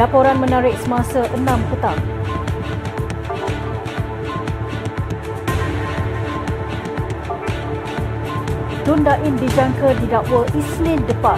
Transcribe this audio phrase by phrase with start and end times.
[0.00, 2.00] Laporan menarik semasa 6 petang.
[8.88, 11.36] Tun Daim dijangka didakwa Isnin depan.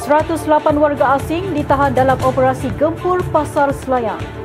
[0.00, 4.43] Seratus lapan warga asing ditahan dalam operasi gempur pasar Selayang.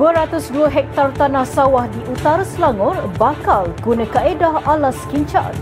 [0.00, 5.52] 202 hektar tanah sawah di utara Selangor bakal guna kaedah alas kincan.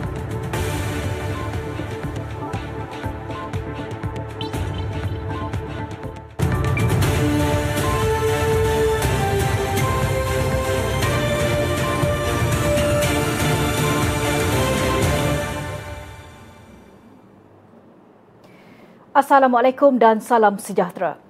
[19.10, 21.27] Assalamualaikum dan salam sejahtera.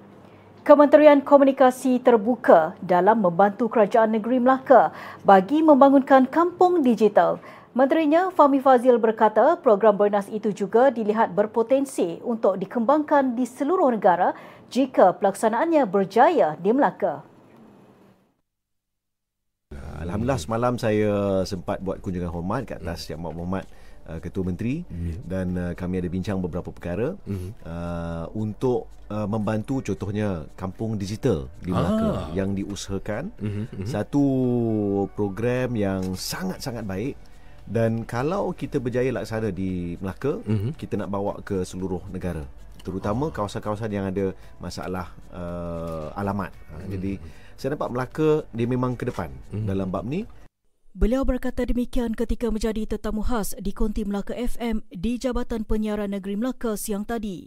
[0.59, 4.91] Kementerian Komunikasi terbuka dalam membantu Kerajaan Negeri Melaka
[5.23, 7.39] bagi membangunkan kampung digital.
[7.71, 14.35] Menterinya Fahmi Fazil berkata program bernas itu juga dilihat berpotensi untuk dikembangkan di seluruh negara
[14.67, 17.23] jika pelaksanaannya berjaya di Melaka.
[19.99, 23.63] Alhamdulillah semalam saya sempat buat kunjungan hormat ke atas Yang Muhammad
[24.09, 25.15] Uh, Ketua Menteri mm-hmm.
[25.29, 27.61] dan uh, kami ada bincang beberapa perkara mm-hmm.
[27.61, 32.27] uh, untuk uh, membantu contohnya kampung digital di Melaka ah.
[32.33, 33.85] yang diusahakan mm-hmm.
[33.85, 34.25] satu
[35.13, 37.13] program yang sangat-sangat baik
[37.69, 40.71] dan kalau kita berjaya laksana di Melaka mm-hmm.
[40.73, 42.49] kita nak bawa ke seluruh negara
[42.81, 46.89] terutama kawasan-kawasan yang ada masalah uh, alamat mm-hmm.
[46.97, 47.11] jadi
[47.61, 49.67] saya nampak Melaka dia memang ke depan mm-hmm.
[49.69, 50.25] dalam bab ni
[50.97, 56.33] Beliau berkata demikian ketika menjadi tetamu khas di Konti Melaka FM di Jabatan Penyiaran Negeri
[56.33, 57.45] Melaka siang tadi.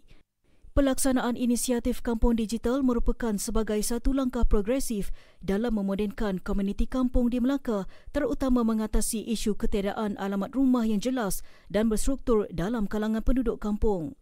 [0.78, 5.10] Pelaksanaan inisiatif Kampung Digital merupakan sebagai satu langkah progresif
[5.42, 11.90] dalam memodenkan komuniti kampung di Melaka terutama mengatasi isu ketiadaan alamat rumah yang jelas dan
[11.90, 14.14] berstruktur dalam kalangan penduduk kampung.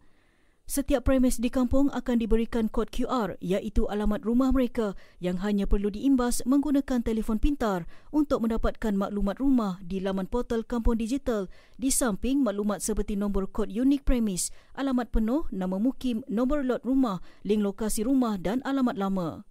[0.71, 5.91] Setiap premis di kampung akan diberikan kod QR iaitu alamat rumah mereka yang hanya perlu
[5.91, 7.83] diimbas menggunakan telefon pintar
[8.15, 13.67] untuk mendapatkan maklumat rumah di laman portal Kampung Digital di samping maklumat seperti nombor kod
[13.67, 19.50] unik premis, alamat penuh, nama mukim, nombor lot rumah, link lokasi rumah dan alamat lama.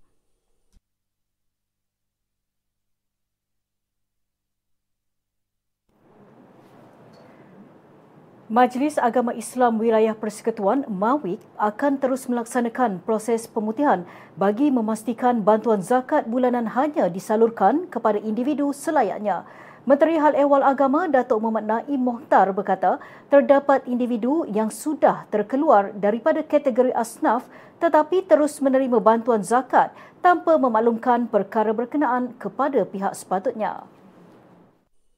[8.50, 14.02] Majlis Agama Islam Wilayah Persekutuan MAWIK akan terus melaksanakan proses pemutihan
[14.34, 19.46] bagi memastikan bantuan zakat bulanan hanya disalurkan kepada individu selayaknya.
[19.86, 22.98] Menteri Hal Ehwal Agama Datuk Muhammad Naim Mohtar berkata
[23.30, 27.46] terdapat individu yang sudah terkeluar daripada kategori asnaf
[27.78, 29.94] tetapi terus menerima bantuan zakat
[30.26, 33.86] tanpa memaklumkan perkara berkenaan kepada pihak sepatutnya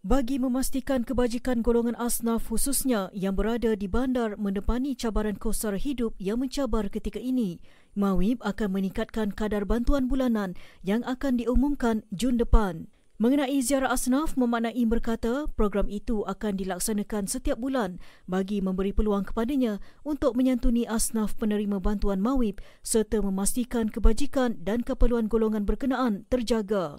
[0.03, 6.43] bagi memastikan kebajikan golongan asnaf khususnya yang berada di bandar mendepani cabaran kosar hidup yang
[6.43, 7.63] mencabar ketika ini,
[7.95, 12.91] Mawib akan meningkatkan kadar bantuan bulanan yang akan diumumkan Jun depan.
[13.23, 19.23] Mengenai ziarah asnaf, Muhammad Naim berkata program itu akan dilaksanakan setiap bulan bagi memberi peluang
[19.23, 26.99] kepadanya untuk menyantuni asnaf penerima bantuan Mawib serta memastikan kebajikan dan keperluan golongan berkenaan terjaga.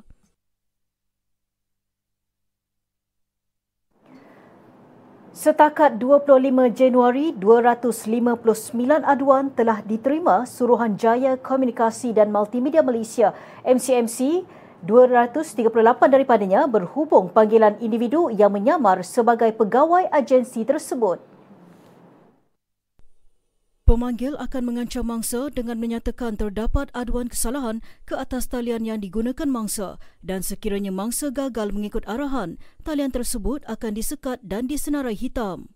[5.33, 13.33] Setakat 25 Januari, 259 aduan telah diterima Suruhanjaya Komunikasi dan Multimedia Malaysia
[13.65, 14.45] MCMC.
[14.85, 15.73] 238
[16.05, 21.17] daripadanya berhubung panggilan individu yang menyamar sebagai pegawai agensi tersebut.
[23.93, 27.77] Pemanggil akan mengancam mangsa dengan menyatakan terdapat aduan kesalahan
[28.09, 33.93] ke atas talian yang digunakan mangsa dan sekiranya mangsa gagal mengikut arahan, talian tersebut akan
[33.93, 35.69] disekat dan disenarai hitam.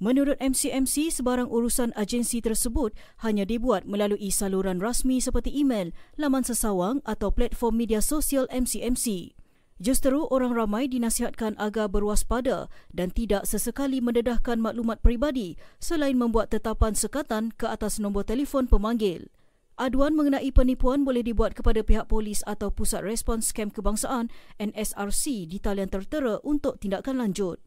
[0.00, 7.04] Menurut MCMC, sebarang urusan agensi tersebut hanya dibuat melalui saluran rasmi seperti email, laman sesawang
[7.04, 9.36] atau platform media sosial MCMC.
[9.84, 16.96] Justeru orang ramai dinasihatkan agar berwaspada dan tidak sesekali mendedahkan maklumat peribadi selain membuat tetapan
[16.96, 19.28] sekatan ke atas nombor telefon pemanggil.
[19.76, 25.60] Aduan mengenai penipuan boleh dibuat kepada pihak polis atau Pusat Respons Kem Kebangsaan NSRC di
[25.60, 27.60] talian tertera untuk tindakan lanjut.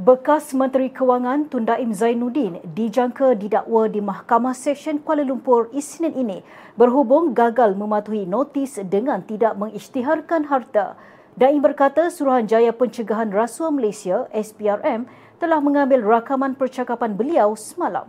[0.00, 6.40] Bekas Menteri Kewangan Tun Daim Zainuddin dijangka didakwa di Mahkamah Seksyen Kuala Lumpur Isnin ini
[6.72, 10.96] berhubung gagal mematuhi notis dengan tidak mengisytiharkan harta.
[11.36, 15.04] Daim berkata Suruhanjaya Pencegahan Rasuah Malaysia SPRM
[15.36, 18.08] telah mengambil rakaman percakapan beliau semalam.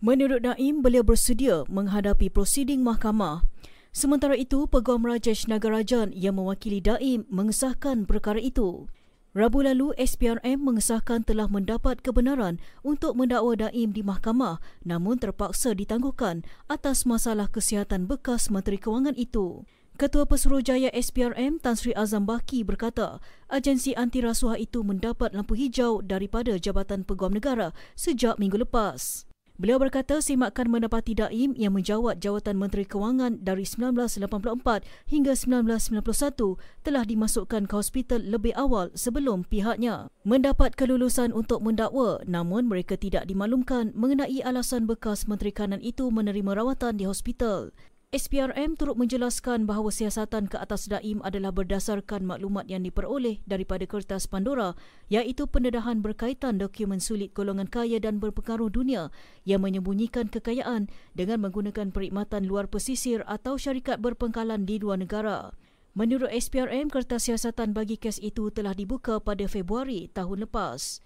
[0.00, 3.44] Menurut Naim, beliau bersedia menghadapi prosiding mahkamah.
[3.92, 8.88] Sementara itu, Peguam Rajesh Nagarajan yang mewakili Daim mengesahkan perkara itu.
[9.30, 16.42] Rabu lalu, SPRM mengesahkan telah mendapat kebenaran untuk mendakwa Daim di mahkamah namun terpaksa ditangguhkan
[16.66, 19.62] atas masalah kesihatan bekas Menteri Kewangan itu.
[19.94, 26.02] Ketua Pesuruhjaya SPRM Tan Sri Azam Baki berkata, agensi anti rasuah itu mendapat lampu hijau
[26.02, 29.29] daripada Jabatan Peguam Negara sejak minggu lepas.
[29.60, 34.24] Beliau berkata semakan mendapati Daim yang menjawat jawatan Menteri Kewangan dari 1984
[35.04, 36.00] hingga 1991
[36.80, 43.28] telah dimasukkan ke hospital lebih awal sebelum pihaknya mendapat kelulusan untuk mendakwa namun mereka tidak
[43.28, 47.68] dimaklumkan mengenai alasan bekas Menteri Kanan itu menerima rawatan di hospital.
[48.10, 54.26] SPRM turut menjelaskan bahawa siasatan ke atas Daim adalah berdasarkan maklumat yang diperoleh daripada kertas
[54.26, 54.74] Pandora
[55.14, 59.14] iaitu pendedahan berkaitan dokumen sulit golongan kaya dan berpengaruh dunia
[59.46, 65.54] yang menyembunyikan kekayaan dengan menggunakan perkhidmatan luar pesisir atau syarikat berpengkalan di luar negara.
[65.94, 70.98] Menurut SPRM, kertas siasatan bagi kes itu telah dibuka pada Februari tahun lepas.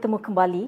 [0.00, 0.64] Bertemu kembali.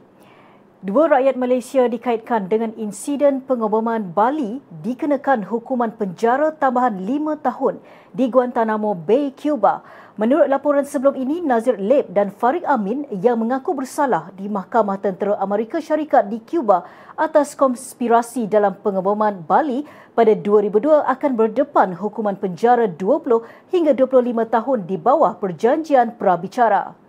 [0.85, 7.81] Dua rakyat Malaysia dikaitkan dengan insiden pengoboman Bali dikenakan hukuman penjara tambahan lima tahun
[8.13, 9.81] di Guantanamo Bay, Cuba.
[10.21, 15.41] Menurut laporan sebelum ini, Nazir Leb dan Farid Amin yang mengaku bersalah di Mahkamah Tentera
[15.41, 16.85] Amerika Syarikat di Cuba
[17.17, 24.79] atas konspirasi dalam pengoboman Bali pada 2002 akan berdepan hukuman penjara 20 hingga 25 tahun
[24.85, 27.02] di bawah perjanjian prabicara.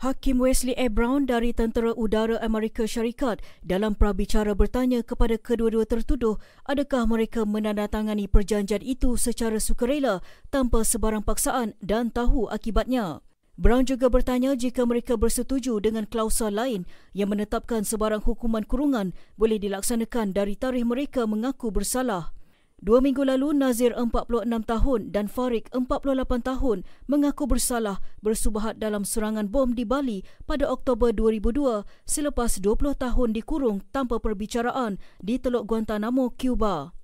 [0.00, 0.88] Hakim Wesley A.
[0.88, 8.24] Brown dari Tentera Udara Amerika Syarikat dalam prabicara bertanya kepada kedua-dua tertuduh adakah mereka menandatangani
[8.24, 13.20] perjanjian itu secara sukarela tanpa sebarang paksaan dan tahu akibatnya.
[13.60, 19.60] Brown juga bertanya jika mereka bersetuju dengan klausa lain yang menetapkan sebarang hukuman kurungan boleh
[19.60, 22.32] dilaksanakan dari tarikh mereka mengaku bersalah.
[22.80, 26.80] Dua minggu lalu, Nazir 46 tahun dan Farik 48 tahun
[27.12, 33.84] mengaku bersalah bersubahat dalam serangan bom di Bali pada Oktober 2002 selepas 20 tahun dikurung
[33.92, 36.96] tanpa perbicaraan di Teluk Guantanamo, Cuba.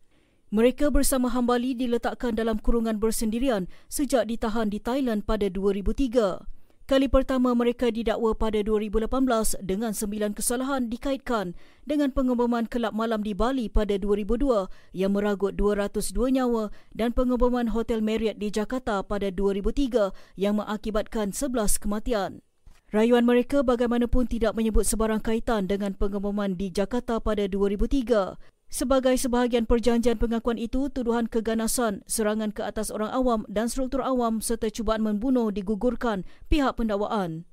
[0.48, 6.55] Mereka bersama Hambali diletakkan dalam kurungan bersendirian sejak ditahan di Thailand pada 2003.
[6.86, 9.10] Kali pertama mereka didakwa pada 2018
[9.58, 16.14] dengan sembilan kesalahan dikaitkan dengan pengeboman kelab malam di Bali pada 2002 yang meragut 202
[16.30, 22.46] nyawa dan pengeboman Hotel Marriott di Jakarta pada 2003 yang mengakibatkan 11 kematian.
[22.94, 28.38] Rayuan mereka bagaimanapun tidak menyebut sebarang kaitan dengan pengeboman di Jakarta pada 2003.
[28.66, 34.42] Sebagai sebahagian perjanjian pengakuan itu, tuduhan keganasan, serangan ke atas orang awam dan struktur awam
[34.42, 37.46] serta cubaan membunuh digugurkan pihak pendakwaan.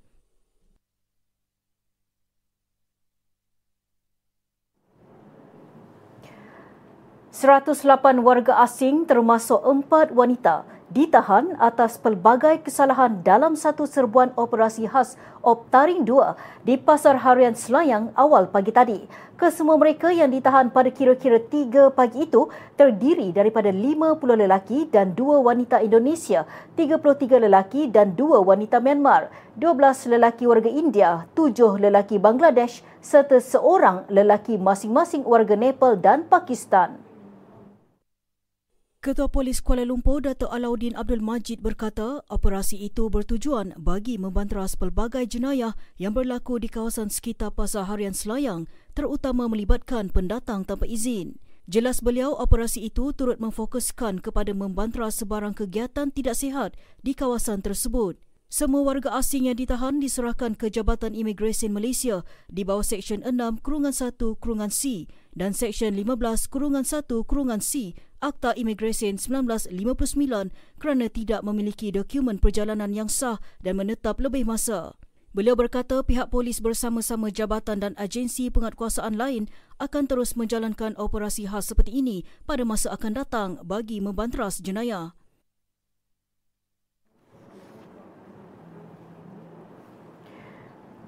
[7.34, 15.18] 108 warga asing termasuk empat wanita ditahan atas pelbagai kesalahan dalam satu serbuan operasi khas
[15.42, 19.02] Optaring 2 di Pasar Harian Selayang awal pagi tadi.
[19.34, 22.48] Kesemua mereka yang ditahan pada kira-kira 3 pagi itu
[22.78, 26.48] terdiri daripada 50 lelaki dan 2 wanita Indonesia,
[26.78, 34.08] 33 lelaki dan 2 wanita Myanmar, 12 lelaki warga India, 7 lelaki Bangladesh serta seorang
[34.08, 37.03] lelaki masing-masing warga Nepal dan Pakistan.
[39.04, 45.28] Ketua Polis Kuala Lumpur Dato' Alauddin Abdul Majid berkata operasi itu bertujuan bagi membanteras pelbagai
[45.28, 48.64] jenayah yang berlaku di kawasan sekitar Pasar Harian Selayang
[48.96, 51.36] terutama melibatkan pendatang tanpa izin.
[51.68, 56.72] Jelas beliau operasi itu turut memfokuskan kepada membanteras sebarang kegiatan tidak sihat
[57.04, 58.16] di kawasan tersebut.
[58.54, 63.90] Semua warga asing yang ditahan diserahkan ke Jabatan Imigresen Malaysia di bawah Seksyen 6 Kurungan
[63.90, 69.76] 1 Kurungan C dan Seksyen 15 Kurungan 1 Kurungan C Akta Imigresen 1959
[70.80, 74.96] kerana tidak memiliki dokumen perjalanan yang sah dan menetap lebih masa.
[75.36, 81.68] Beliau berkata pihak polis bersama-sama jabatan dan agensi penguatkuasaan lain akan terus menjalankan operasi khas
[81.68, 85.12] seperti ini pada masa akan datang bagi membanteras jenayah.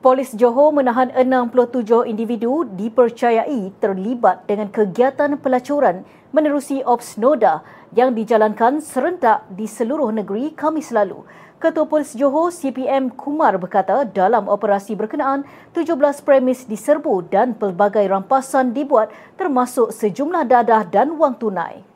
[0.06, 7.64] Polis Johor menahan 67 individu dipercayai terlibat dengan kegiatan pelacuran menerusi Ops Noda
[7.96, 11.24] yang dijalankan serentak di seluruh negeri Khamis lalu.
[11.56, 15.96] Ketua Polis Johor CPM Kumar berkata dalam operasi berkenaan 17
[16.28, 19.08] premis diserbu dan pelbagai rampasan dibuat
[19.40, 21.95] termasuk sejumlah dadah dan wang tunai.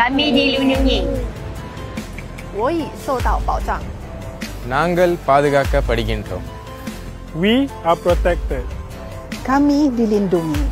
[0.00, 1.04] kami dilindungi.
[2.56, 3.84] Woi, sodao bao zhang.
[4.64, 6.40] Nanggal padagaka padigintro.
[7.36, 8.64] We are protected.
[9.44, 10.64] Kami dilindungi.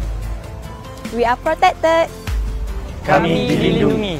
[1.12, 2.08] We are protected.
[2.08, 3.04] Dilindungi.
[3.04, 4.14] Kami dilindungi.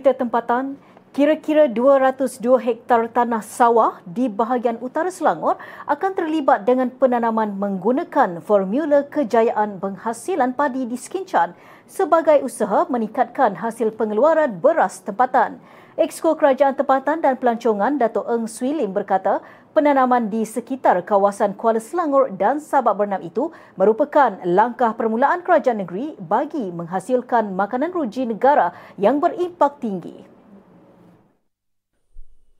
[0.00, 0.80] Berita tempatan,
[1.12, 9.04] kira-kira 202 hektar tanah sawah di bahagian utara Selangor akan terlibat dengan penanaman menggunakan formula
[9.12, 11.52] kejayaan penghasilan padi di Skincan
[11.84, 15.60] sebagai usaha meningkatkan hasil pengeluaran beras tempatan.
[16.00, 21.78] Exko Kerajaan Tempatan dan Pelancongan Dato' Eng Swee Lim berkata, penanaman di sekitar kawasan Kuala
[21.78, 28.74] Selangor dan Sabak Bernam itu merupakan langkah permulaan kerajaan negeri bagi menghasilkan makanan ruji negara
[28.98, 30.30] yang berimpak tinggi.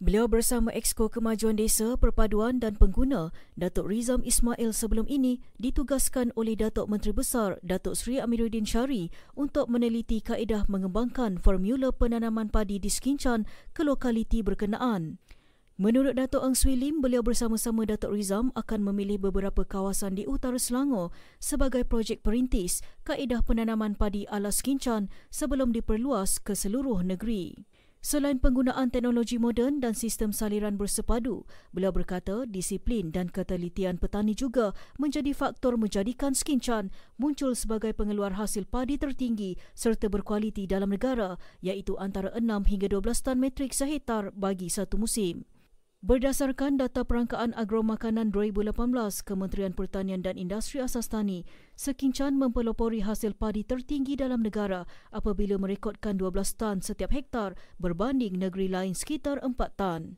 [0.01, 6.57] Beliau bersama Exko Kemajuan Desa, Perpaduan dan Pengguna, Datuk Rizam Ismail sebelum ini ditugaskan oleh
[6.57, 12.89] Datuk Menteri Besar Datuk Seri Amiruddin Syari untuk meneliti kaedah mengembangkan formula penanaman padi di
[12.89, 13.45] Skincan
[13.77, 15.21] ke lokaliti berkenaan.
[15.81, 20.61] Menurut Datuk Eng Swee Lim, beliau bersama-sama Datuk Rizam akan memilih beberapa kawasan di utara
[20.61, 21.09] Selangor
[21.41, 27.65] sebagai projek perintis kaedah penanaman padi ala Skincan sebelum diperluas ke seluruh negeri.
[28.05, 34.77] Selain penggunaan teknologi moden dan sistem saliran bersepadu, beliau berkata disiplin dan ketelitian petani juga
[35.01, 41.97] menjadi faktor menjadikan Skinchan muncul sebagai pengeluar hasil padi tertinggi serta berkualiti dalam negara iaitu
[41.97, 45.49] antara 6 hingga 12 tan metrik sehektar bagi satu musim.
[46.01, 48.73] Berdasarkan data Perangkaan Agromakanan 2018,
[49.21, 51.45] Kementerian Pertanian dan Industri Asas Tani,
[51.77, 58.73] Sekincan mempelopori hasil padi tertinggi dalam negara apabila merekodkan 12 tan setiap hektar berbanding negeri
[58.73, 60.17] lain sekitar 4 tan.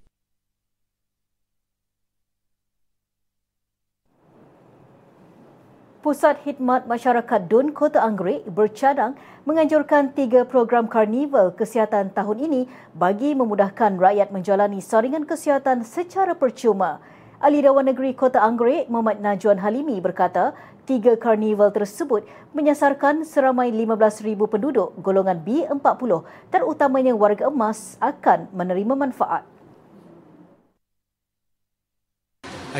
[6.02, 9.14] Pusat Khidmat Masyarakat Dun Kota Anggerik bercadang
[9.46, 16.98] menganjurkan tiga program karnival kesihatan tahun ini bagi memudahkan rakyat menjalani saringan kesihatan secara percuma.
[17.38, 20.58] Ahli Dewan Negeri Kota Anggerik Muhammad Najwan Halimi berkata,
[20.90, 29.46] tiga karnival tersebut menyasarkan seramai 15,000 penduduk golongan B40 terutamanya warga emas akan menerima manfaat.
[29.46, 29.52] Ah,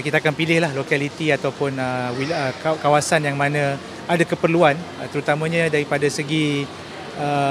[0.01, 2.09] kita akan pilihlah lokaliti ataupun uh,
[2.81, 3.77] kawasan yang mana
[4.09, 4.79] ada keperluan.
[5.13, 6.65] Terutamanya daripada segi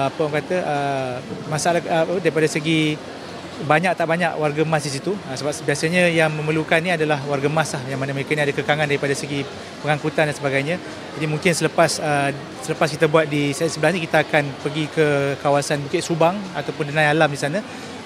[0.01, 0.57] apa orang kata
[1.45, 1.79] masalah
[2.17, 2.97] daripada segi
[3.61, 5.13] banyak tak banyak warga emas di situ.
[5.13, 8.89] Sebab biasanya yang memerlukan ni adalah warga emas lah yang mana mereka ni ada kekangan
[8.89, 9.45] daripada segi
[9.85, 10.75] pengangkutan dan sebagainya.
[11.13, 12.01] Jadi mungkin selepas
[12.65, 17.13] selepas kita buat di sebelah ni kita akan pergi ke kawasan Bukit Subang ataupun Denai
[17.13, 17.61] Alam di sana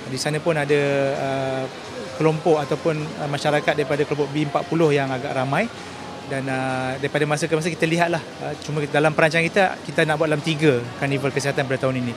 [0.10, 0.80] di sana pun ada
[1.18, 1.64] uh,
[2.18, 5.66] kelompok ataupun uh, masyarakat daripada kelompok B40 yang agak ramai
[6.26, 10.18] dan uh, daripada masa ke masa kita lihatlah uh, cuma dalam perancangan kita kita nak
[10.18, 12.16] buat dalam tiga karnival kesihatan pada tahun ini.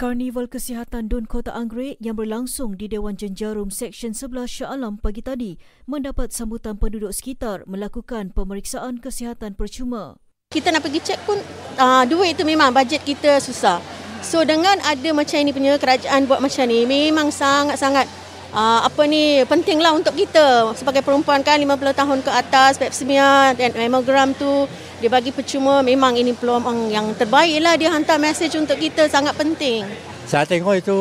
[0.00, 5.20] Karnival Kesihatan Dun Kota Anggrek yang berlangsung di Dewan Jenjarum Seksyen 11 Shah Alam pagi
[5.20, 10.16] tadi mendapat sambutan penduduk sekitar melakukan pemeriksaan kesihatan percuma.
[10.48, 11.36] Kita nak pergi cek pun
[11.76, 13.99] uh, duit itu memang bajet kita susah.
[14.20, 18.04] So dengan ada macam ini punya kerajaan buat macam ni memang sangat-sangat
[18.52, 20.76] uh, apa ni pentinglah untuk kita.
[20.76, 24.68] Sebagai perempuan kan 50 tahun ke atas pap smear dan mammogram tu
[25.00, 27.74] dia bagi percuma memang ini peluang yang terbaik lah.
[27.80, 29.88] Dia hantar mesej untuk kita sangat penting.
[30.28, 30.98] Saya tengok itu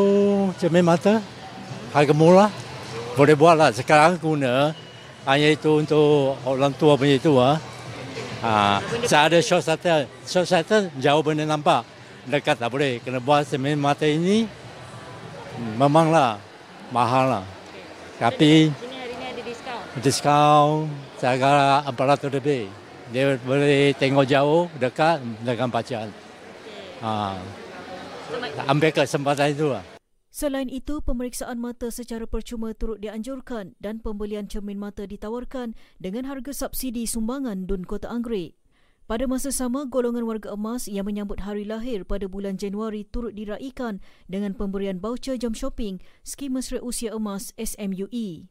[0.57, 1.19] cermin mata
[1.91, 2.49] harga murah.
[3.19, 3.75] Boleh buat lah.
[3.75, 4.71] Sekarang guna
[5.27, 7.59] hanya itu untuk orang tua punya itu ah.
[8.39, 11.83] Ha, saya ada short sighted, short sighted jauh benda nampak
[12.29, 14.45] dekat tak boleh kena buat cermin mata ini
[15.75, 16.37] memanglah
[16.93, 17.45] mahal lah.
[18.21, 20.01] Tapi sini hari ini ada diskaun.
[20.03, 20.75] Diskaun
[21.17, 22.69] saya empat ratus lebih.
[23.09, 26.13] Dia boleh tengok jauh, dekat dengan pacar.
[26.13, 27.01] Okay.
[27.01, 27.41] Ha.
[28.69, 29.81] Ambil kesempatan itu lah.
[30.29, 36.53] Selain itu, pemeriksaan mata secara percuma turut dianjurkan dan pembelian cermin mata ditawarkan dengan harga
[36.53, 38.58] subsidi sumbangan Dun Kota Anggrek.
[39.09, 43.97] Pada masa sama, golongan warga emas yang menyambut hari lahir pada bulan Januari turut diraikan
[44.29, 48.45] dengan pemberian baucer jam shopping skim mesra usia emas SMUE.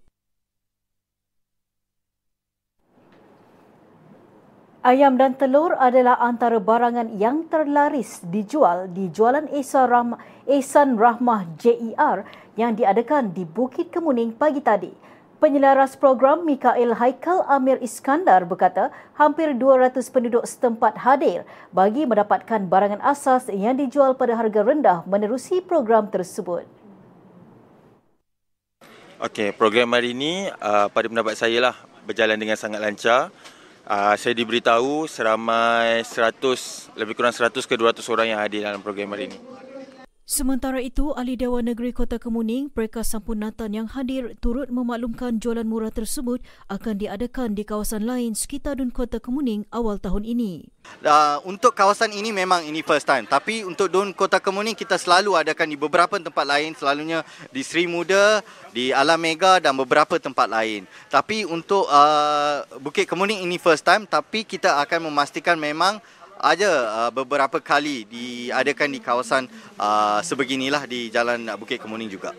[4.82, 12.26] Ayam dan telur adalah antara barangan yang terlaris dijual di jualan Ehsan Rahmah JER
[12.58, 14.90] yang diadakan di Bukit Kemuning pagi tadi.
[15.38, 22.98] Penyelaras program Mikael Haikal Amir Iskandar berkata hampir 200 penduduk setempat hadir bagi mendapatkan barangan
[23.06, 26.66] asas yang dijual pada harga rendah menerusi program tersebut.
[29.22, 33.30] Okey, program hari ini uh, pada pendapat saya lah berjalan dengan sangat lancar.
[33.86, 39.14] Uh, saya diberitahu seramai 100 lebih kurang 100 ke 200 orang yang hadir dalam program
[39.14, 39.38] hari ini.
[40.28, 45.88] Sementara itu, Ahli Dewan Negeri Kota Kemuning, Preka Sampunatan yang hadir turut memaklumkan jualan murah
[45.88, 50.68] tersebut akan diadakan di kawasan lain sekitar Dun Kota Kemuning awal tahun ini.
[51.00, 53.24] Uh, untuk kawasan ini memang ini first time.
[53.24, 56.76] Tapi untuk Dun Kota Kemuning kita selalu adakan di beberapa tempat lain.
[56.76, 58.44] Selalunya di Sri Muda,
[58.76, 60.84] di Alam Mega dan beberapa tempat lain.
[61.08, 64.04] Tapi untuk uh, Bukit Kemuning ini first time.
[64.04, 66.04] Tapi kita akan memastikan memang
[66.38, 72.30] ada uh, beberapa kali diadakan di kawasan uh, sebeginilah di Jalan Bukit Kemuning juga.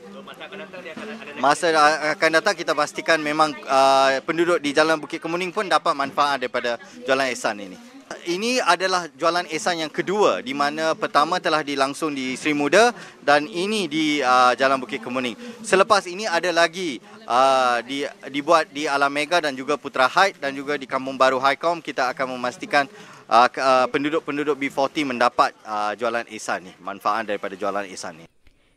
[1.39, 1.71] Masa
[2.15, 6.79] akan datang kita pastikan memang uh, penduduk di Jalan Bukit Kemuning pun dapat manfaat daripada
[7.03, 7.77] Jalan Ehsan ini.
[8.25, 12.89] Ini adalah jualan ehsan yang kedua di mana pertama telah dilangsung di Sri Muda
[13.21, 15.38] dan ini di uh, Jalan Bukit Kemuning.
[15.62, 16.97] Selepas ini ada lagi
[17.29, 21.38] uh, di, dibuat di Alam Mega dan juga Putra Height dan juga di Kampung Baru
[21.38, 22.89] Highcom kita akan memastikan
[23.29, 28.25] uh, uh, penduduk-penduduk B40 mendapat uh, jualan ehsan ni, manfaat daripada jualan ehsan ni.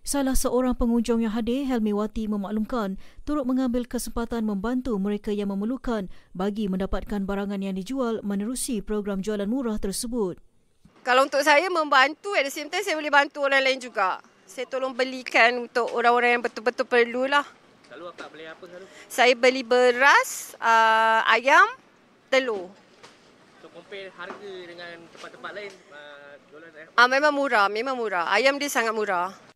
[0.02, 6.10] Salah seorang pengunjung yang hadir, Helmi Wati memaklumkan turut mengambil kesempatan membantu mereka yang memerlukan
[6.34, 10.42] bagi mendapatkan barangan yang dijual menerusi program jualan murah tersebut.
[11.06, 14.18] Kalau untuk saya membantu, at the same time saya boleh bantu orang lain juga.
[14.42, 17.46] Saya tolong belikan untuk orang-orang yang betul-betul perlulah.
[17.86, 18.86] Selalu akak beli apa selalu?
[19.06, 21.78] Saya beli beras, uh, ayam,
[22.26, 22.81] telur.
[23.92, 26.96] Compare harga dengan tempat-tempat lain uh?
[26.96, 28.24] Ah memang murah, memang murah.
[28.32, 29.51] Ayam dia sangat murah.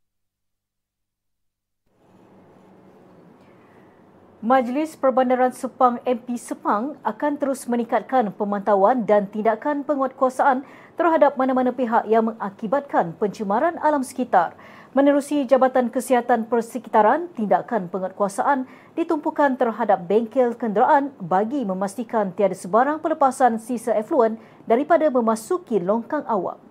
[4.46, 10.62] Majlis Perbandaran Sepang MP Sepang akan terus meningkatkan pemantauan dan tindakan penguatkuasaan
[10.94, 14.54] terhadap mana-mana pihak yang mengakibatkan pencemaran alam sekitar.
[14.94, 23.58] Menerusi Jabatan Kesihatan Persekitaran, tindakan penguatkuasaan ditumpukan terhadap bengkel kenderaan bagi memastikan tiada sebarang pelepasan
[23.58, 24.38] sisa efluen
[24.70, 26.62] daripada memasuki longkang awam.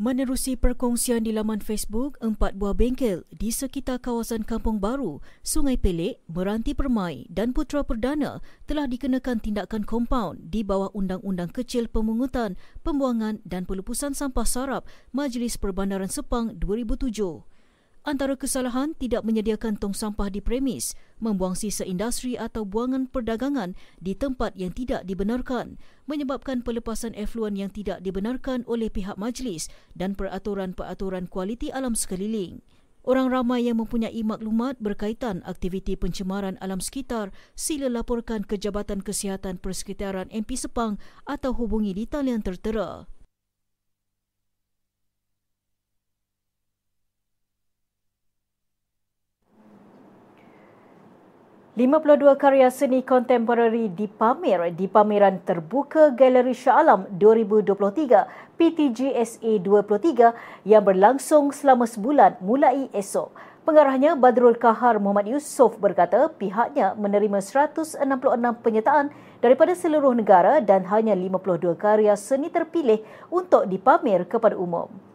[0.00, 6.24] Menerusi perkongsian di laman Facebook, empat buah bengkel di sekitar kawasan Kampung Baru, Sungai Pelik,
[6.24, 13.44] Meranti Permai dan Putra Perdana telah dikenakan tindakan kompaun di bawah Undang-Undang Kecil Pemungutan, Pembuangan
[13.44, 17.59] dan Pelupusan Sampah Sarap Majlis Perbandaran Sepang 2007.
[18.00, 24.16] Antara kesalahan tidak menyediakan tong sampah di premis, membuang sisa industri atau buangan perdagangan di
[24.16, 25.76] tempat yang tidak dibenarkan,
[26.08, 32.64] menyebabkan pelepasan efluen yang tidak dibenarkan oleh pihak majlis dan peraturan-peraturan kualiti alam sekeliling.
[33.04, 39.60] Orang ramai yang mempunyai maklumat berkaitan aktiviti pencemaran alam sekitar sila laporkan ke Jabatan Kesihatan
[39.60, 40.96] Persekitaran MP Sepang
[41.28, 43.08] atau hubungi di talian tertera.
[51.80, 60.84] 52 karya seni kontemporari dipamer di pameran terbuka Galeri Shah Alam 2023 PTGSA 23 yang
[60.84, 63.32] berlangsung selama sebulan mulai esok.
[63.64, 67.96] Pengarahnya Badrul Kahar Muhammad Yusof berkata pihaknya menerima 166
[68.60, 69.08] penyertaan
[69.40, 73.00] daripada seluruh negara dan hanya 52 karya seni terpilih
[73.32, 75.09] untuk dipamer kepada umum.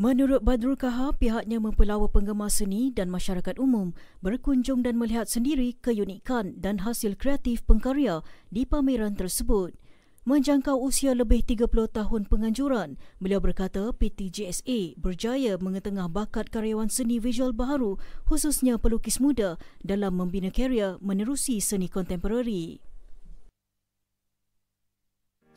[0.00, 3.92] Menurut Badrul Kaha, pihaknya mempelawa penggemar seni dan masyarakat umum
[4.24, 9.76] berkunjung dan melihat sendiri keunikan dan hasil kreatif pengkarya di pameran tersebut.
[10.24, 17.52] Menjangkau usia lebih 30 tahun penganjuran, beliau berkata PTGSA berjaya mengetengah bakat karyawan seni visual
[17.52, 22.80] baharu khususnya pelukis muda dalam membina karya menerusi seni kontemporari.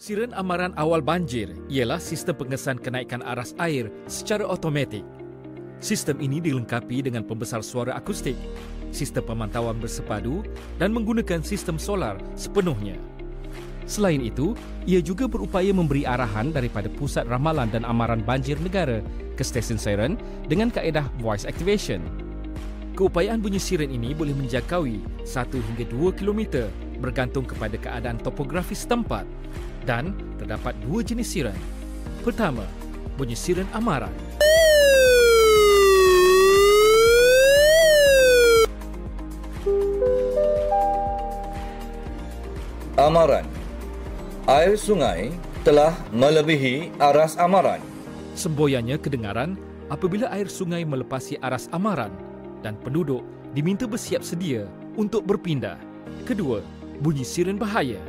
[0.04, 5.00] Siren amaran awal banjir ialah sistem pengesan kenaikan aras air secara automatik.
[5.80, 8.36] Sistem ini dilengkapi dengan pembesar suara akustik,
[8.92, 10.44] sistem pemantauan bersepadu
[10.76, 13.00] dan menggunakan sistem solar sepenuhnya.
[13.88, 19.00] Selain itu, ia juga berupaya memberi arahan daripada pusat ramalan dan amaran banjir negara
[19.39, 20.20] ke stesen siren
[20.52, 22.04] dengan kaedah voice activation.
[23.00, 26.68] Keupayaan bunyi siren ini boleh menjangkaui 1 hingga 2 km
[27.00, 29.24] bergantung kepada keadaan topografi setempat
[29.84, 31.58] dan terdapat dua jenis siren.
[32.24, 32.63] Pertama,
[33.19, 34.12] bunyi siren amaran.
[42.93, 43.43] Amaran.
[44.48, 45.34] Air sungai
[45.65, 47.80] telah melebihi aras amaran.
[48.38, 49.56] Semboyannya kedengaran
[49.89, 52.13] apabila air sungai melepasi aras amaran
[52.62, 55.80] dan penduduk diminta bersiap sedia untuk berpindah.
[56.24, 56.62] Kedua,
[57.02, 58.00] bunyi siren bahaya.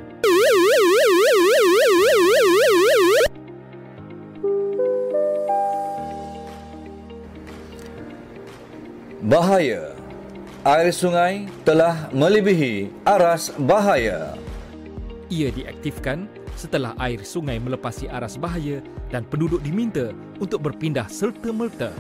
[9.34, 9.90] Bahaya.
[10.62, 14.38] Air sungai telah melebihi aras bahaya.
[15.26, 18.78] Ia diaktifkan setelah air sungai melepasi aras bahaya
[19.10, 21.90] dan penduduk diminta untuk berpindah serta-merta.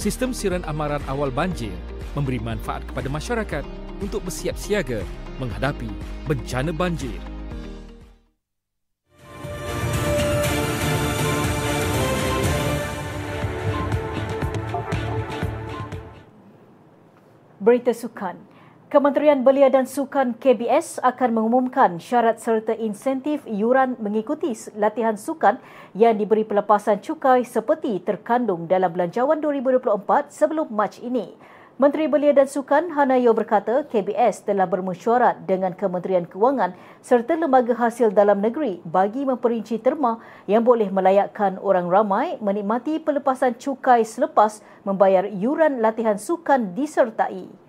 [0.00, 1.76] Sistem siran amaran awal banjir
[2.16, 3.68] memberi manfaat kepada masyarakat
[4.00, 5.04] untuk bersiap siaga
[5.36, 5.92] menghadapi
[6.24, 7.20] bencana banjir.
[17.68, 18.32] Berita Sukan.
[18.88, 25.60] Kementerian Belia dan Sukan KBS akan mengumumkan syarat serta insentif yuran mengikuti latihan sukan
[25.92, 29.84] yang diberi pelepasan cukai seperti terkandung dalam belanjawan 2024
[30.32, 31.36] sebelum Mac ini.
[31.78, 38.10] Menteri Belia dan Sukan Hanayo berkata KBS telah bermesyuarat dengan Kementerian Kewangan serta Lembaga Hasil
[38.10, 40.18] Dalam Negeri bagi memperinci terma
[40.50, 47.67] yang boleh melayakkan orang ramai menikmati pelepasan cukai selepas membayar yuran latihan sukan disertai.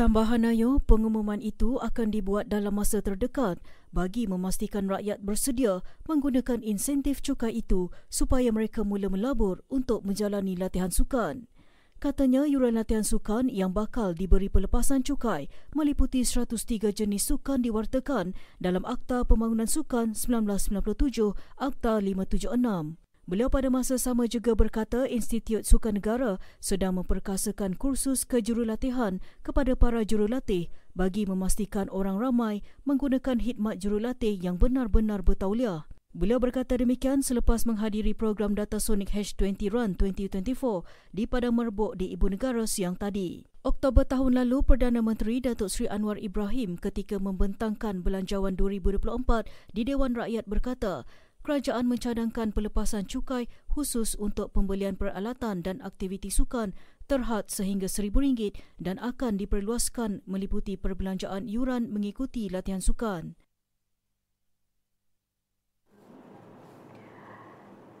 [0.00, 3.60] Tambahan Ayo, pengumuman itu akan dibuat dalam masa terdekat
[3.92, 10.88] bagi memastikan rakyat bersedia menggunakan insentif cukai itu supaya mereka mula melabur untuk menjalani latihan
[10.88, 11.52] sukan.
[12.00, 18.88] Katanya yuran latihan sukan yang bakal diberi pelepasan cukai meliputi 103 jenis sukan diwartakan dalam
[18.88, 22.99] Akta Pembangunan Sukan 1997, Akta 576.
[23.30, 30.02] Beliau pada masa sama juga berkata Institut Sukan Negara sedang memperkasakan kursus kejurulatihan kepada para
[30.02, 30.66] jurulatih
[30.98, 35.86] bagi memastikan orang ramai menggunakan khidmat jurulatih yang benar-benar bertauliah.
[36.10, 42.10] Beliau berkata demikian selepas menghadiri program Data Sonic H20 Run 2024 di Padang Merbuk di
[42.10, 43.46] Ibu Negara siang tadi.
[43.62, 50.18] Oktober tahun lalu, Perdana Menteri Datuk Seri Anwar Ibrahim ketika membentangkan Belanjawan 2024 di Dewan
[50.18, 51.06] Rakyat berkata,
[51.40, 56.76] kerajaan mencadangkan pelepasan cukai khusus untuk pembelian peralatan dan aktiviti sukan
[57.10, 63.34] terhad sehingga RM1,000 dan akan diperluaskan meliputi perbelanjaan yuran mengikuti latihan sukan.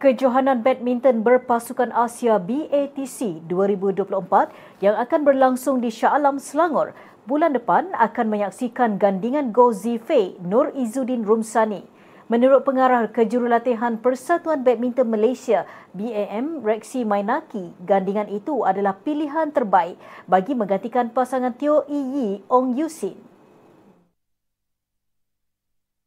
[0.00, 6.96] Kejohanan Badminton Berpasukan Asia BATC 2024 yang akan berlangsung di Shah Alam, Selangor
[7.28, 11.84] bulan depan akan menyaksikan gandingan Go Zifei Nur Izzuddin Rumsani
[12.30, 19.98] Menurut pengarah kejurulatihan Persatuan Badminton Malaysia BAM Rexy Mainaki, gandingan itu adalah pilihan terbaik
[20.30, 23.18] bagi menggantikan pasangan Teo Yi Ong Yusin.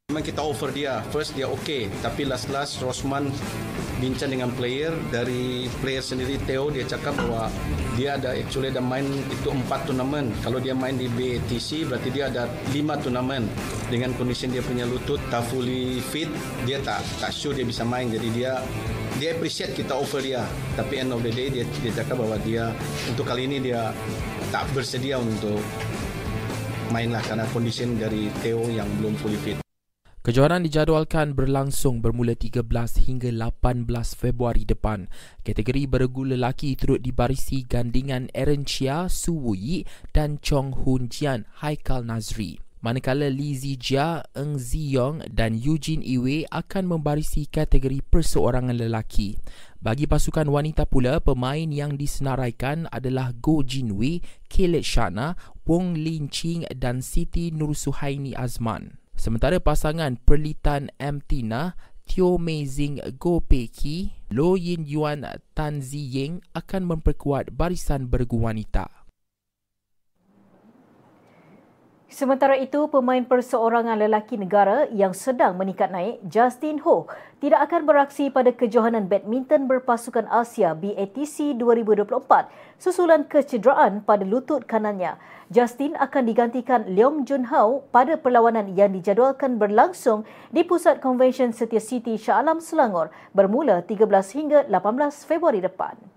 [0.08, 3.28] Memang kita offer dia, first dia okey, tapi last-last Rosman
[4.04, 4.92] bincang dengan player.
[5.08, 7.48] Dari player sendiri Theo dia cakap bahwa
[7.96, 10.28] dia ada actually ada main itu empat turnamen.
[10.44, 13.48] Kalau dia main di BATC berarti dia ada lima turnamen.
[13.88, 16.28] Dengan kondisi dia punya lutut tak fully fit
[16.68, 18.12] dia tak tak sure dia bisa main.
[18.12, 18.60] Jadi dia
[19.24, 20.44] dia appreciate kita offer dia.
[20.76, 22.76] Tapi end of the day dia dia cakap bahwa dia
[23.08, 23.96] untuk kali ini dia
[24.52, 25.64] tak bersedia untuk
[26.92, 29.64] main lah karena kondisi dari Theo yang belum fully fit
[30.24, 32.64] Kejuaraan dijadualkan berlangsung bermula 13
[33.04, 33.84] hingga 18
[34.16, 35.12] Februari depan.
[35.44, 39.84] Kategori beregu lelaki turut dibarisi gandingan Aaron Chia, Su Wuyi
[40.16, 42.56] dan Chong Hun Jian, Haikal Nazri.
[42.80, 49.36] Manakala Li Zijia, Eng Ziyong dan Eugene Iwe akan membarisi kategori perseorangan lelaki.
[49.84, 55.36] Bagi pasukan wanita pula, pemain yang disenaraikan adalah Go Jin Wei, Caleb Shana,
[55.68, 59.03] Wong Lin Ching dan Siti Nur Suhaini Azman.
[59.24, 61.24] Sementara pasangan Perlitan M.
[61.24, 65.24] Tina, Teo Mei Zing Go Pei Ki, Lo Yin Yuan
[65.56, 69.03] Tan Zi Ying akan memperkuat barisan bergu wanita.
[72.14, 77.10] Sementara itu, pemain perseorangan lelaki negara yang sedang meningkat naik, Justin Ho,
[77.42, 82.14] tidak akan beraksi pada kejohanan badminton berpasukan Asia BATC 2024
[82.78, 85.18] susulan kecederaan pada lutut kanannya.
[85.50, 90.22] Justin akan digantikan Leong Jun Hao pada perlawanan yang dijadualkan berlangsung
[90.54, 94.06] di Pusat Konvensyen Setia City Shah Alam Selangor bermula 13
[94.38, 96.13] hingga 18 Februari depan.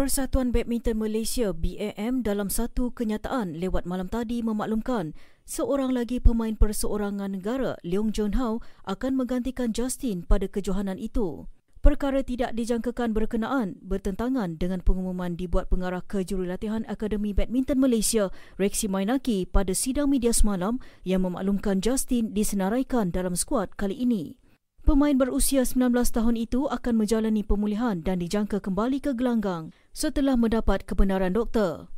[0.00, 5.12] Persatuan Badminton Malaysia BAM dalam satu kenyataan lewat malam tadi memaklumkan
[5.44, 11.44] seorang lagi pemain perseorangan negara Leong Jun Hao akan menggantikan Justin pada kejohanan itu.
[11.84, 19.44] Perkara tidak dijangkakan berkenaan bertentangan dengan pengumuman dibuat pengarah kejurulatihan Akademi Badminton Malaysia Rexy Mainaki
[19.44, 24.40] pada sidang media semalam yang memaklumkan Justin disenaraikan dalam skuad kali ini.
[24.80, 30.88] Pemain berusia 19 tahun itu akan menjalani pemulihan dan dijangka kembali ke gelanggang setelah mendapat
[30.88, 31.92] kebenaran doktor.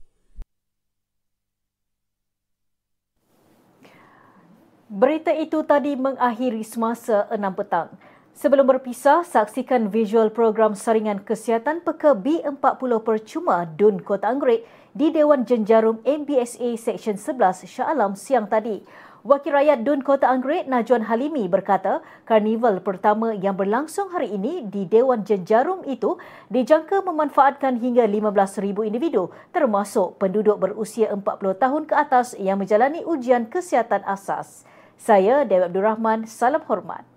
[4.92, 7.96] Berita itu tadi mengakhiri semasa 6 petang.
[8.36, 15.48] Sebelum berpisah, saksikan visual program saringan kesihatan Peka B40 Percuma Dun Kota Anggrek di Dewan
[15.48, 18.84] Jenjarum MBSA Seksyen 11 Shah Alam siang tadi.
[19.22, 24.82] Wakil Rakyat Dun Kota Anggrek Najwan Halimi berkata, karnival pertama yang berlangsung hari ini di
[24.82, 26.18] Dewan Jenjarum itu
[26.50, 31.22] dijangka memanfaatkan hingga 15,000 individu termasuk penduduk berusia 40
[31.54, 34.66] tahun ke atas yang menjalani ujian kesihatan asas.
[34.98, 37.11] Saya Dewi Abdul Rahman, salam hormat.